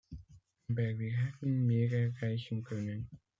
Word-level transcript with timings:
Aber 0.67 0.97
wir 0.97 1.11
hätten 1.15 1.67
mehr 1.67 1.91
erreichen 1.91 2.63
können. 2.63 3.07